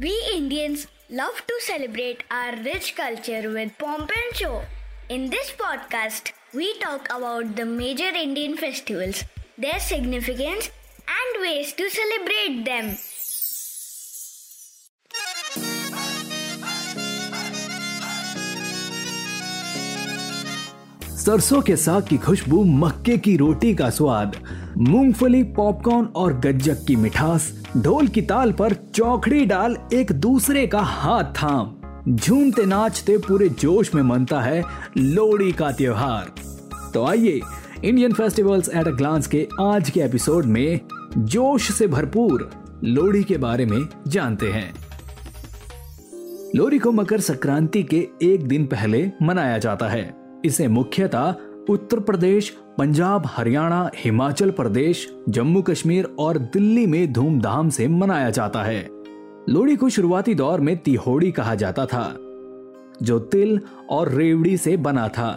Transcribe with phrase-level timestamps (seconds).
[0.00, 4.60] We Indians love to celebrate our rich culture with pomp and show.
[5.08, 9.24] In this podcast, we talk about the major Indian festivals,
[9.56, 10.70] their significance,
[11.16, 12.96] and ways to celebrate them.
[21.24, 24.36] सरसों के साग की खुशबू मक्के की रोटी का स्वाद
[24.76, 30.78] मूंगफली popcorn और गज्जक की मिठास, ढोल की ताल पर चौखड़ी डाल एक दूसरे का
[30.78, 31.74] हाथ थाम।
[32.16, 34.62] झूमते नाचते पूरे जोश में मनता है
[34.96, 36.32] लोहड़ी का त्योहार।
[36.94, 37.40] तो आइए
[37.84, 40.80] Indian festivals at a glance के आज के एपिसोड में
[41.18, 42.50] जोश से भरपूर
[42.84, 44.74] लोहड़ी के बारे में जानते हैं।
[46.56, 50.14] लोहड़ी को मकर संक्रांति के एक दिन पहले मनाया जाता है।
[50.44, 51.34] इसे मुख्यतः
[51.68, 58.62] उत्तर प्रदेश, पंजाब, हरियाणा, हिमाचल प्रदेश, जम्मू कश्मीर और दिल्ली में धूमधाम से मनाया जाता
[58.62, 58.88] है।
[59.48, 62.14] लोहड़ी को शुरुआती दौर में तिहोड़ी कहा जाता था,
[63.02, 65.30] जो तिल और रेवड़ी से बना था।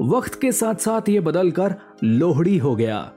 [0.00, 1.74] वक्त के साथ साथ ये बदलकर
[2.04, 3.12] लोहड़ी हो गया।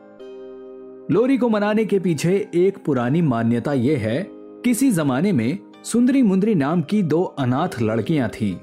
[1.12, 6.56] लोहड़ी को मनाने के पीछे एक पुरानी मान्यता यह है, किसी जमाने में सुंदरी मुंदरी
[6.56, 8.56] नाम की दो अनाथ लड़कियाँ थीं,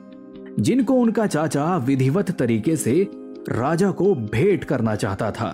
[0.62, 3.06] जिनको उनका चाचा विधिवत तरीके से
[3.48, 5.50] राजा को भेंट करना चाहता था।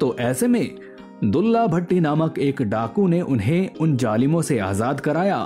[0.00, 0.78] तो ऐसे में
[1.24, 5.38] दुल्ला भट्टी नामक एक डाकू ने उन्हें उन जालिमों से आज़ाद कराया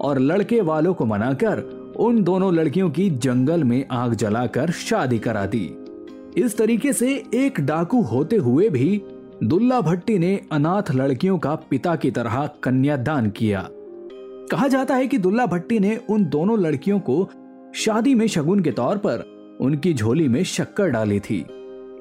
[0.00, 1.60] और लड़के वालों को मनाकर
[1.98, 5.64] उन दोनों लड़कियों की जंगल में आग जलाकर शादी करा दी।
[6.36, 9.02] इस तरीके से एक डाकू होते हुए भी
[9.44, 13.68] दुल्ला भट्टी ने अनाथ लड़कियों का पिता की तरह कन्यादान किया।
[14.50, 17.28] कहा जाता है कि दुल्ला भट्टी ने उन दोनों लड़कियों को
[17.74, 19.24] शादी में शगुन के तौर पर
[19.60, 21.44] उनकी झोली में शक्कर डाली थी।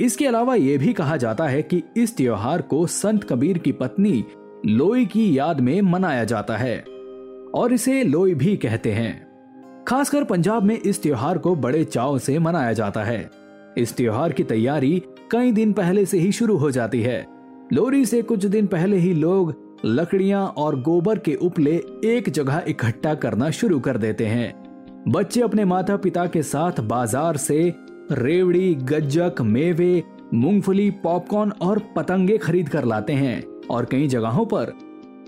[0.01, 4.23] इसके अलावा यह भी कहा जाता है कि इस त्योहार को संत कबीर की पत्नी
[4.65, 6.79] लोई की याद में मनाया जाता है,
[7.55, 9.27] और इसे लोई भी कहते हैं।
[9.87, 13.29] खासकर पंजाब में इस त्योहार को बड़े चाव से मनाया जाता है।
[13.77, 15.01] इस त्योहार की तैयारी
[15.31, 17.25] कई दिन पहले से ही शुरू हो जाती है।
[17.73, 19.53] लोरी से कुछ दिन पहले ही लोग
[19.85, 21.75] लकड़ियाँ और गोबर के उपले
[22.05, 24.66] एक जगह इकट्ठा करना शुरू कर देते हैं।
[25.07, 27.73] बच्चे अपने माता पिता के साथ बाज़ार से
[28.11, 30.03] रेवड़ी, गज्जक, मेवे,
[30.33, 34.73] मूंगफली, पॉपकॉर्न और पतंगे खरीद कर लाते हैं और कई जगहों पर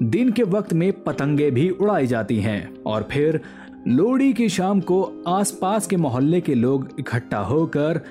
[0.04, 3.42] दिन के वक्त में पतंगे भी उड़ाई जाती हैं और फिर
[3.88, 8.02] लोहड़ी की शाम को आसपास के मोहल्ले के लोग इकट्ठा होकर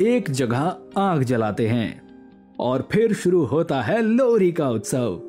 [0.00, 2.02] एक जगह आग जलाते हैं
[2.60, 5.20] और फिर शुरू होता है लोहड़ी का उत्सव।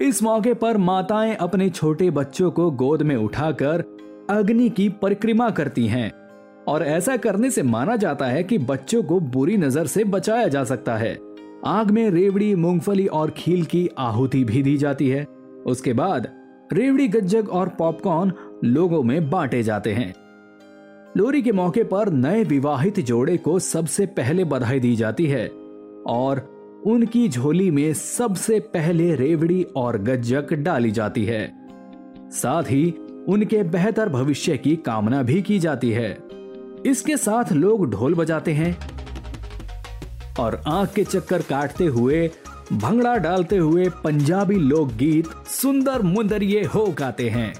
[0.00, 3.95] इस मौके पर माताएँ अपने छोटे बच्चों को गोद में उठाकर
[4.30, 6.12] अग्नि की परिक्रमा करती हैं।
[6.68, 10.64] और ऐसा करने से माना जाता है कि बच्चों को बुरी नज़र से बचाया जा
[10.64, 11.18] सकता है।
[11.66, 15.24] आग में रेवड़ी, मूंगफली और खील की आहुति भी दी जाती है।
[15.66, 16.28] उसके बाद
[16.72, 18.32] रेवड़ी, गज्जक और पॉपकॉर्न
[18.64, 20.14] लोगों में बांटे जाते हैं।
[21.16, 25.48] लोहड़ी के मौके पर नए विवाहित जोड़े को सबसे पहले बधाई दी जाती है।
[26.06, 26.56] और
[26.86, 31.68] उनकी झोली में सबसे पहले रेवड़ी और गज्जक डाली जाती है।
[32.30, 32.94] साथ ही
[33.28, 36.10] उनके बेहतर भविष्य की कामना भी की जाती है।
[36.86, 38.76] इसके साथ लोग ढोल बजाते हैं
[40.40, 42.30] और आँख के चक्कर काटते हुए,
[42.72, 47.52] भंगड़ा डालते हुए पंजाबी लोकगीत सुंदर मुंदरिये हो गाते हैं।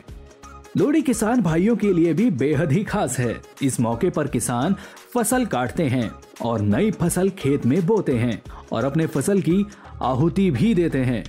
[0.76, 4.74] लोहड़ी किसान भाइयों के लिए भी बेहद ही खास है। इस मौके पर किसान
[5.14, 6.10] फ़सल काटते हैं
[6.42, 9.66] और नई फ़सल खेत में बोते हैं और अपने फ़सल की
[10.02, 11.24] आहुति भी देते हैं।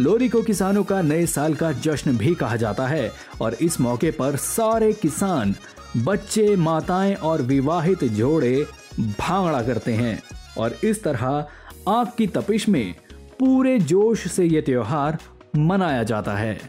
[0.00, 4.10] लोहड़ी को किसानों का नए साल का जश्न भी कहा जाता है और इस मौके
[4.10, 5.54] पर सारे किसान,
[5.96, 8.66] बच्चे, माताएँ और विवाहित जोड़े
[9.00, 10.22] भांगड़ा करते हैं।
[10.58, 11.46] और इस तरह
[11.88, 12.94] आग की तपिश में
[13.38, 15.18] पूरे जोश से यह त्योहार
[15.56, 16.60] मनाया जाता है।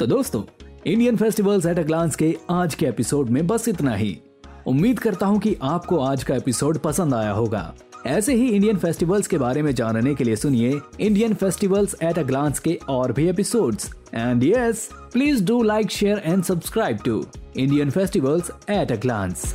[0.00, 0.42] तो दोस्तों
[0.86, 4.20] Indian festivals at a glance के आज के एपिसोड में बस इतना ही।
[4.66, 7.74] उम्मीद करता हूँ कि आपको आज का एपिसोड पसंद आया होगा।
[8.06, 12.22] ऐसे ही इंडियन फेस्टिवल्स के बारे में जानने के लिए सुनिए Indian festivals at a
[12.22, 17.24] glance के और भी episodes and yes please do like share and subscribe to
[17.56, 19.54] Indian festivals at a glance